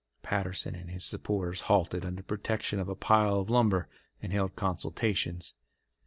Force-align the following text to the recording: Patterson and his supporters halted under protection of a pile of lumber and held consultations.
Patterson 0.23 0.73
and 0.73 0.89
his 0.89 1.05
supporters 1.05 1.61
halted 1.69 2.03
under 2.03 2.23
protection 2.23 2.79
of 2.79 2.89
a 2.89 2.95
pile 2.95 3.39
of 3.39 3.51
lumber 3.51 3.87
and 4.19 4.33
held 4.33 4.55
consultations. 4.55 5.53